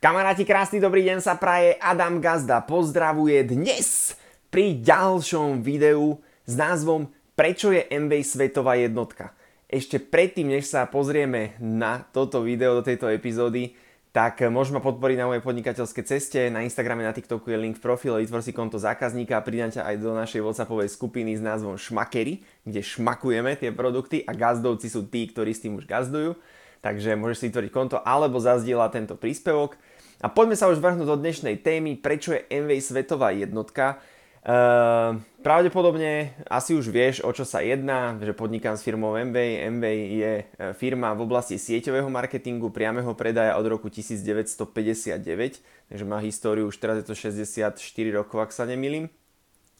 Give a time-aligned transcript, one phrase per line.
[0.00, 1.76] Kamaráti, krásny dobrý deň sa praje.
[1.76, 4.16] Adam Gazda pozdravuje dnes
[4.48, 9.36] pri ďalšom videu s názvom Prečo je MV svetová jednotka.
[9.68, 13.76] Ešte predtým, než sa pozrieme na toto video do tejto epizódy,
[14.08, 16.40] tak môžeme podporiť na mojej podnikateľskej ceste.
[16.48, 19.84] Na Instagrame, na TikToku je link v profile, vytvor si konto zákazníka a pridám ťa
[19.84, 25.12] aj do našej WhatsAppovej skupiny s názvom Šmakery, kde šmakujeme tie produkty a gazdovci sú
[25.12, 26.40] tí, ktorí s tým už gazdujú.
[26.80, 29.76] Takže môžeš si vytvoriť konto alebo zazdieľať tento príspevok.
[30.20, 33.96] A poďme sa už vrhnúť do dnešnej témy, prečo je MV svetová jednotka.
[34.40, 39.36] Uh, pravdepodobne asi už vieš, o čo sa jedná, že podnikám s firmou MV.
[39.80, 39.84] MV
[40.16, 40.44] je e,
[40.76, 45.60] firma v oblasti sieťového marketingu, priameho predaja od roku 1959,
[45.92, 47.76] takže má históriu, už teraz je to 64
[48.12, 49.12] rokov, ak sa nemýlim.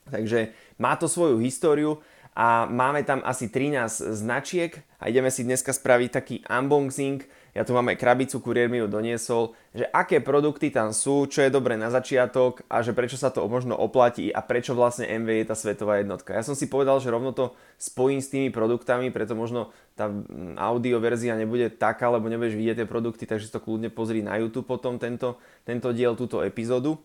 [0.09, 2.01] Takže má to svoju históriu
[2.37, 7.75] a máme tam asi 13 značiek a ideme si dneska spraviť taký unboxing ja tu
[7.75, 11.75] mám aj krabicu, kuriér mi ju doniesol, že aké produkty tam sú, čo je dobré
[11.75, 15.57] na začiatok a že prečo sa to možno oplatí a prečo vlastne MV je tá
[15.59, 16.31] svetová jednotka.
[16.31, 20.07] Ja som si povedal, že rovno to spojím s tými produktami, preto možno tá
[20.63, 24.39] audio verzia nebude taká, lebo nebudeš vidieť tie produkty, takže si to kľudne pozri na
[24.39, 27.03] YouTube potom tento, tento diel, túto epizódu.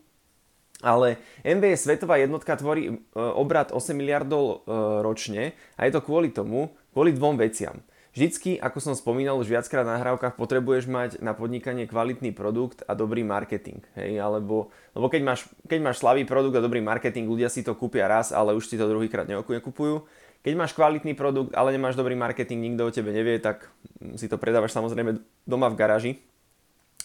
[0.83, 4.55] Ale MV je svetová jednotka, tvorí e, obrad 8 miliardov e,
[5.01, 7.79] ročne a je to kvôli tomu, kvôli dvom veciam.
[8.15, 12.95] Vždycky, ako som spomínal už viackrát na nahrávkach, potrebuješ mať na podnikanie kvalitný produkt a
[12.95, 13.83] dobrý marketing.
[13.99, 14.23] Hej?
[14.23, 18.07] Alebo, lebo keď máš, keď máš slabý produkt a dobrý marketing, ľudia si to kúpia
[18.07, 20.07] raz, ale už si to druhýkrát nekupujú.
[20.47, 23.67] Keď máš kvalitný produkt, ale nemáš dobrý marketing, nikto o tebe nevie, tak
[24.15, 26.11] si to predávaš samozrejme doma v garáži.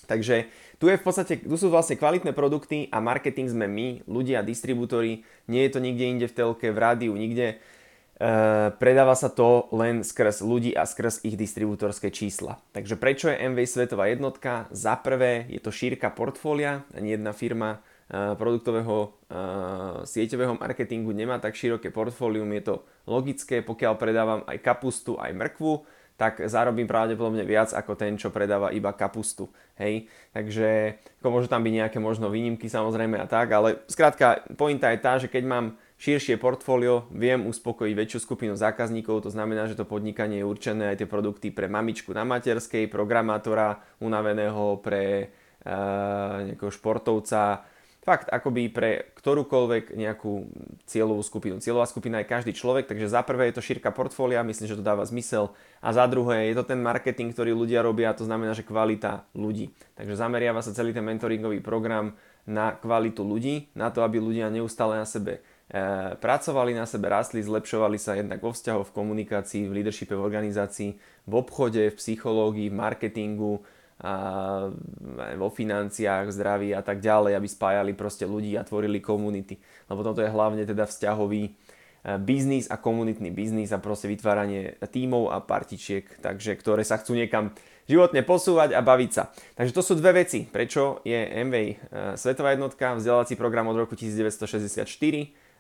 [0.07, 0.47] Takže
[0.79, 5.27] tu, je v podstate, tu sú vlastne kvalitné produkty a marketing sme my, ľudia, distribútori.
[5.51, 7.59] Nie je to nikde inde v telke, v rádiu, nikde
[8.77, 12.61] predáva sa to len skrz ľudí a skrz ich distribútorské čísla.
[12.77, 14.69] Takže prečo je MV svetová jednotka?
[14.69, 21.41] Za prvé je to šírka portfólia, ani jedna firma eh, produktového uh, sieťového marketingu nemá
[21.41, 22.75] tak široké portfólium, je to
[23.09, 25.81] logické, pokiaľ predávam aj kapustu, aj mrkvu,
[26.21, 29.49] tak zarobím pravdepodobne viac ako ten, čo predáva iba kapustu.
[29.81, 30.05] Hej?
[30.37, 35.17] Takže môžu tam byť nejaké možno výnimky samozrejme a tak, ale skrátka pointa je tá,
[35.17, 35.67] že keď mám
[36.01, 41.05] širšie portfólio, viem uspokojiť väčšiu skupinu zákazníkov, to znamená, že to podnikanie je určené aj
[41.05, 45.29] tie produkty pre mamičku na materskej, programátora unaveného, pre
[45.61, 47.69] uh, nejakého športovca,
[48.01, 50.49] fakt akoby pre ktorúkoľvek nejakú
[50.89, 51.61] cieľovú skupinu.
[51.61, 54.85] Cieľová skupina je každý človek, takže za prvé je to šírka portfólia, myslím, že to
[54.85, 55.53] dáva zmysel.
[55.85, 59.77] A za druhé je to ten marketing, ktorý ľudia robia, to znamená, že kvalita ľudí.
[60.01, 62.17] Takže zameriava sa celý ten mentoringový program
[62.49, 65.45] na kvalitu ľudí, na to, aby ľudia neustále na sebe
[66.19, 70.91] pracovali na sebe, rastli, zlepšovali sa jednak vo vzťahoch, v komunikácii, v leadershipe, v organizácii,
[71.31, 73.63] v obchode, v psychológii, v marketingu,
[74.01, 74.13] a
[75.37, 79.61] vo financiách, zdraví a tak ďalej, aby spájali proste ľudí a tvorili komunity.
[79.93, 85.29] Lebo toto je hlavne teda vzťahový eh, biznis a komunitný biznis a proste vytváranie tímov
[85.29, 87.53] a partičiek, takže ktoré sa chcú niekam
[87.85, 89.37] životne posúvať a baviť sa.
[89.61, 91.75] Takže to sú dve veci, prečo je MV eh,
[92.17, 94.89] svetová jednotka, vzdelávací program od roku 1964,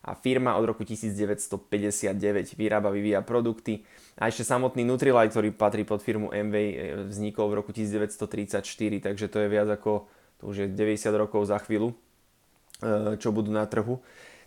[0.00, 3.84] a firma od roku 1959 vyrába, vyvíja produkty
[4.16, 6.72] a ešte samotný Nutrilite, ktorý patrí pod firmu MV, e,
[7.12, 8.64] vznikol v roku 1934,
[9.04, 10.08] takže to je viac ako,
[10.40, 14.00] to už je 90 rokov za chvíľu, e, čo budú na trhu.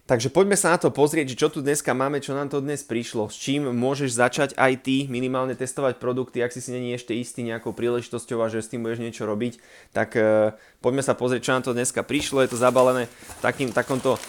[0.04, 3.32] Takže poďme sa na to pozrieť, čo tu dneska máme, čo nám to dnes prišlo,
[3.32, 7.40] s čím môžeš začať aj ty minimálne testovať produkty, ak si si není ešte istý
[7.48, 9.64] nejakou príležitosťou a že s tým budeš niečo robiť,
[9.96, 12.44] tak uh, poďme sa pozrieť, čo nám to dneska prišlo.
[12.44, 13.08] Je to zabalené
[13.40, 14.20] takým, takomto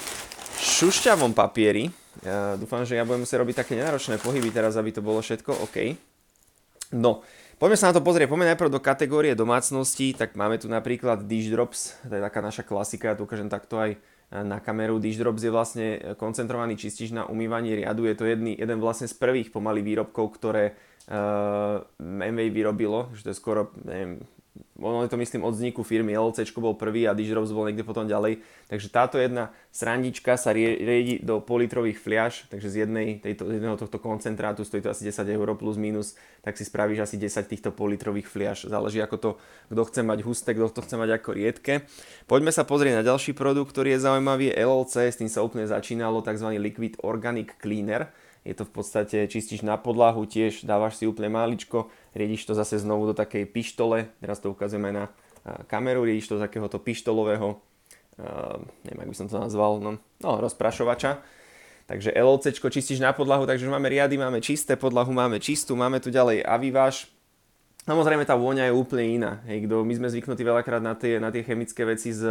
[0.74, 1.86] šušťavom papieri.
[2.26, 5.54] Ja dúfam, že ja budem musieť robiť také nenáročné pohyby teraz, aby to bolo všetko
[5.70, 5.94] OK.
[6.94, 7.22] No,
[7.62, 8.26] poďme sa na to pozrieť.
[8.26, 12.66] Poďme najprv do kategórie domácnosti, tak máme tu napríklad Dish Drops, to je taká naša
[12.66, 13.98] klasika, ja tu ukážem takto aj
[14.34, 14.98] na kameru.
[14.98, 15.86] Dish Drops je vlastne
[16.18, 20.74] koncentrovaný čistič na umývanie riadu, je to jedný, jeden vlastne z prvých pomaly výrobkov, ktoré
[20.74, 24.26] uh, MV vyrobilo, že to je skoro, neviem,
[24.74, 28.10] ono je to myslím od vzniku firmy, LLC bol prvý a Digirovs bol niekde potom
[28.10, 28.42] ďalej.
[28.66, 34.02] Takže táto jedna srandička sa riedi do politrových fliaž, takže z jednej, tejto, jedného tohto
[34.02, 38.26] koncentrátu stojí to asi 10 eur plus minus, tak si spravíš asi 10 týchto politrových
[38.26, 38.66] fliaž.
[38.66, 39.30] Záleží ako to,
[39.70, 41.86] kto chce mať husté, kto to chce mať ako riedke.
[42.26, 46.18] Poďme sa pozrieť na ďalší produkt, ktorý je zaujímavý, LLC, s tým sa úplne začínalo,
[46.18, 46.50] tzv.
[46.58, 48.10] Liquid Organic Cleaner
[48.44, 52.78] je to v podstate, čistíš na podlahu, tiež dávaš si úplne máličko, riediš to zase
[52.78, 55.04] znovu do takej pištole, teraz to ukazujem aj na
[55.66, 57.60] kameru, riediš to z takéhoto pištolového,
[58.86, 61.20] neviem, ak by som to nazval, no, no rozprašovača.
[61.84, 66.08] Takže LLC čistíš na podlahu, takže máme riady, máme čisté, podlahu máme čistú, máme tu
[66.08, 67.12] ďalej Aviváš,
[67.84, 69.32] Samozrejme tá vôňa je úplne iná.
[69.44, 72.24] Hej, kto, my sme zvyknutí veľakrát na tie, na tie chemické veci z,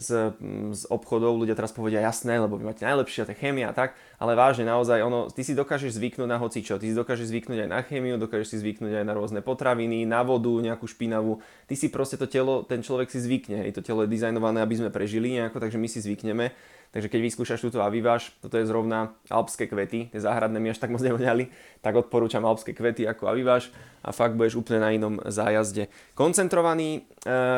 [0.00, 0.32] z,
[0.72, 4.32] z obchodov, ľudia teraz povedia jasné, lebo vy máte najlepšie, je chémia a tak, ale
[4.32, 7.80] vážne naozaj, ono, ty si dokážeš zvyknúť na hocičo, ty si dokážeš zvyknúť aj na
[7.84, 12.16] chémiu, dokážeš si zvyknúť aj na rôzne potraviny, na vodu, nejakú špinavú, ty si proste
[12.16, 15.60] to telo, ten človek si zvykne, hej, to telo je dizajnované, aby sme prežili nejako,
[15.60, 16.56] takže my si zvykneme
[16.90, 20.90] Takže keď vyskúšaš túto aviváž, toto je zrovna alpské kvety, tie záhradné mi až tak
[20.90, 21.46] moc nevoňali,
[21.86, 23.70] tak odporúčam alpské kvety ako aviváž
[24.02, 25.86] a fakt budeš úplne na inom zájazde.
[26.18, 27.00] Koncentrovaný e,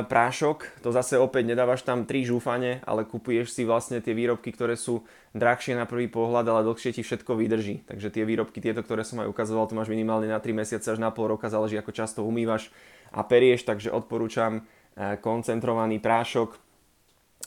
[0.05, 4.77] prášok, to zase opäť nedávaš tam tri žúfane, ale kupuješ si vlastne tie výrobky, ktoré
[4.77, 5.01] sú
[5.33, 7.89] drahšie na prvý pohľad, ale dlhšie ti všetko vydrží.
[7.89, 11.01] Takže tie výrobky, tieto, ktoré som aj ukazoval, to máš minimálne na 3 mesiace až
[11.01, 12.69] na pol roka, záleží ako často umývaš
[13.17, 16.62] a perieš, takže odporúčam e, koncentrovaný prášok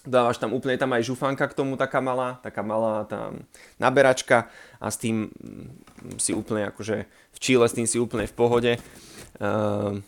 [0.06, 3.34] dávaš tam úplne, tam aj žufanka k tomu taká malá, taká malá tá
[3.82, 4.48] naberačka
[4.80, 8.72] a s tým mm, si úplne akože v Chile s tým si úplne v pohode.
[9.36, 10.00] Uh,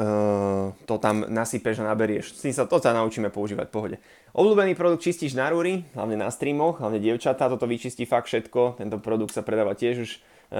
[0.00, 2.32] uh, to tam nasypeš a naberieš.
[2.32, 3.96] S tým sa to sa naučíme používať v pohode.
[4.32, 8.80] Obľúbený produkt čistíš na rúry, hlavne na streamoch, hlavne dievčatá, toto vyčistí fakt všetko.
[8.80, 10.10] Tento produkt sa predáva tiež už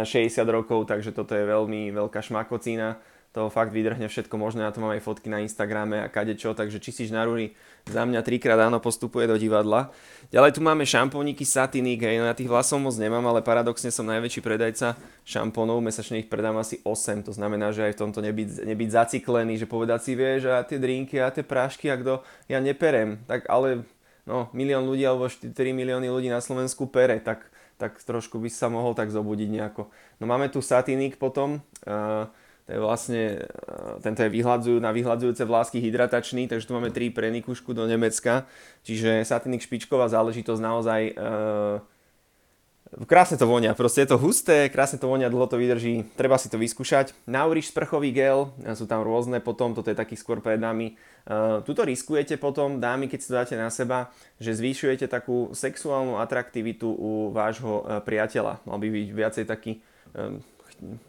[0.05, 4.73] 60 eh, rokov, takže toto je veľmi veľká šmakocína to fakt vydrhne všetko možné, ja
[4.73, 7.53] to mám aj fotky na Instagrame a kadečo, takže čistíš na rúry
[7.85, 9.93] za mňa trikrát áno postupuje do divadla.
[10.33, 14.41] Ďalej tu máme šampóniky Satinik, hej, na tých vlasov moc nemám, ale paradoxne som najväčší
[14.41, 14.97] predajca
[15.29, 19.61] šampónov, mesačne ich predám asi 8, to znamená, že aj v tomto nebyť, nebyť zaciklený,
[19.61, 23.45] že povedať si, vieš, a tie drinky a tie prášky, a kto, ja neperem, tak
[23.53, 23.85] ale
[24.25, 27.45] no, milión ľudí alebo 4 milióny ľudí na Slovensku pere, tak,
[27.77, 29.93] tak trošku by sa mohol tak zobudiť nejako.
[30.19, 32.33] No máme tu Satinik potom, uh,
[32.67, 37.15] to je vlastne, eh, tento je vyhľadzujú, na vyhľadzujúce vlásky hydratačný, takže tu máme 3
[37.15, 38.51] prenikušku do Nemecka,
[38.83, 41.79] čiže satinik špičková záležitosť naozaj uh,
[42.87, 46.47] Krásne to vonia, proste je to husté, krásne to vonia, dlho to vydrží, treba si
[46.47, 47.19] to vyskúšať.
[47.27, 50.95] Nauriš sprchový gel, sú tam rôzne potom, toto je taký skôr pred dámy.
[51.27, 56.23] Uh, tuto riskujete potom, dámy, keď si to dáte na seba, že zvýšujete takú sexuálnu
[56.23, 58.63] atraktivitu u vášho priateľa.
[58.63, 59.83] Mal by byť viacej taký
[60.15, 60.39] um,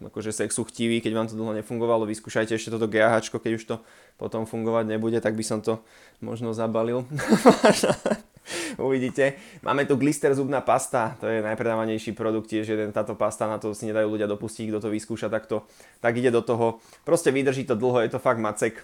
[0.00, 3.76] akože sexu chtivý, keď vám to dlho nefungovalo, vyskúšajte ešte toto GH, keď už to
[4.16, 5.84] potom fungovať nebude, tak by som to
[6.24, 7.04] možno zabalil.
[8.80, 9.36] Uvidíte.
[9.60, 13.76] Máme tu Glister zubná pasta, to je najpredávanejší produkt, tiež jeden táto pasta, na to
[13.76, 15.68] si nedajú ľudia dopustiť, kto to vyskúša takto,
[16.00, 16.80] tak ide do toho.
[17.04, 18.80] Proste vydrží to dlho, je to fakt macek.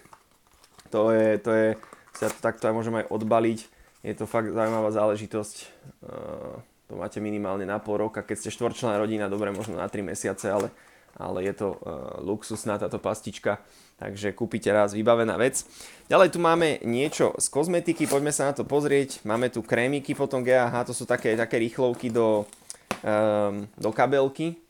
[0.93, 1.67] To je, to je,
[2.13, 3.59] sa to takto aj môžem aj odbaliť.
[4.05, 5.55] Je to fakt zaujímavá záležitosť.
[6.05, 10.05] Uh, to máte minimálne na pol roka, keď ste štvorčlená rodina, dobre, možno na 3
[10.05, 10.69] mesiace, ale,
[11.17, 13.57] ale je to uh, luxusná táto pastička,
[13.97, 15.65] takže kúpite raz vybavená vec.
[16.05, 19.25] Ďalej tu máme niečo z kozmetiky, poďme sa na to pozrieť.
[19.25, 22.45] Máme tu krémiky potom GAH, to sú také, také rýchlovky do,
[23.01, 24.61] um, do kabelky,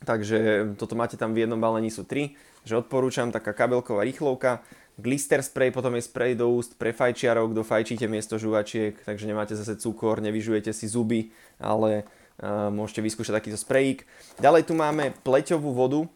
[0.00, 2.32] takže toto máte tam v jednom balení sú 3,
[2.64, 4.64] že odporúčam taká kabelková rýchlovka.
[4.94, 9.58] Glister spray, potom je spray do úst pre fajčiarov, kto fajčíte miesto žuvačiek, takže nemáte
[9.58, 12.06] zase cukor, nevyžujete si zuby, ale
[12.38, 14.06] uh, môžete vyskúšať takýto sprayík.
[14.38, 16.06] Ďalej tu máme pleťovú vodu,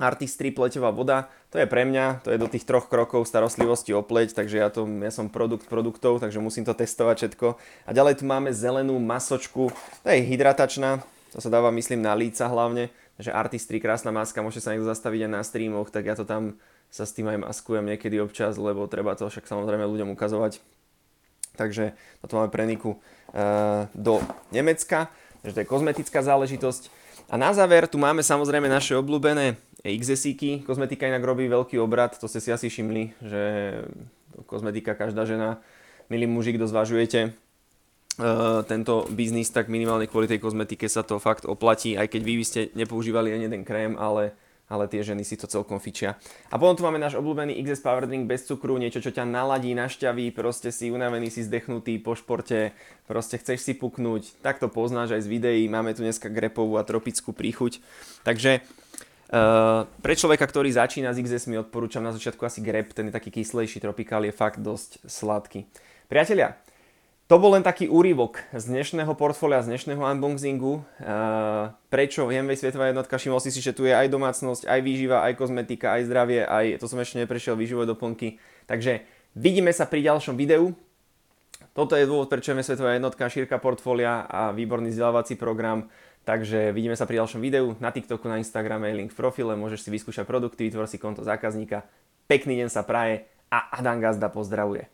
[0.00, 4.00] Artistry pleťová voda, to je pre mňa, to je do tých troch krokov starostlivosti o
[4.00, 7.60] pleť, takže ja, to, ja som produkt produktov, takže musím to testovať všetko.
[7.84, 9.68] A ďalej tu máme zelenú masočku,
[10.00, 11.04] to je hydratačná,
[11.36, 12.88] to sa dáva myslím na líca hlavne,
[13.20, 16.56] takže Artistry krásna maska, môže sa niekto zastaviť aj na streamoch, tak ja to tam
[16.90, 20.58] sa s tým aj maskujem niekedy občas, lebo treba to však samozrejme ľuďom ukazovať.
[21.54, 24.18] Takže toto máme preniku uh, do
[24.50, 25.06] Nemecka,
[25.40, 26.90] takže to je kozmetická záležitosť.
[27.30, 29.54] A na záver tu máme samozrejme naše obľúbené
[29.86, 30.66] XSIky.
[30.66, 33.42] Kozmetika inak robí veľký obrad, to ste si asi všimli, že
[34.50, 35.62] kozmetika každá žena,
[36.10, 41.46] milí muži, kto zvažujete uh, tento biznis, tak minimálne kvôli tej kozmetike sa to fakt
[41.46, 44.34] oplatí, aj keď vy by ste nepoužívali ani jeden krém, ale
[44.70, 46.14] ale tie ženy si to celkom fičia.
[46.48, 49.74] A potom tu máme náš obľúbený XS Power Drink bez cukru, niečo, čo ťa naladí,
[49.74, 52.70] našťaví, proste si unavený, si zdechnutý po športe,
[53.10, 56.86] proste chceš si puknúť, tak to poznáš aj z videí, máme tu dneska grepovú a
[56.86, 57.82] tropickú príchuť.
[58.22, 58.62] Takže
[59.30, 63.14] Uh, pre človeka, ktorý začína s XS, mi odporúčam na začiatku asi grep, ten je
[63.14, 65.70] taký kyslejší, tropikál je fakt dosť sladký.
[66.10, 66.58] Priatelia,
[67.30, 70.82] to bol len taký úryvok z dnešného portfólia, z dnešného unboxingu.
[70.98, 73.22] Uh, prečo Jenvej Svetová jednotka?
[73.22, 76.82] Všimol si si, že tu je aj domácnosť, aj výživa, aj kozmetika, aj zdravie, aj
[76.82, 78.42] to som ešte neprešiel, výživové doplnky.
[78.66, 79.06] Takže
[79.38, 80.74] vidíme sa pri ďalšom videu.
[81.70, 85.86] Toto je dôvod, prečo je Svetová jednotka, šírka portfólia a výborný vzdelávací program.
[86.26, 87.78] Takže vidíme sa pri ďalšom videu.
[87.78, 91.86] Na TikToku, na Instagrame link v profile, môžeš si vyskúšať produkty, vytvor si konto zákazníka.
[92.26, 93.22] Pekný deň sa praje
[93.54, 94.90] a Adam Gazda pozdravuje.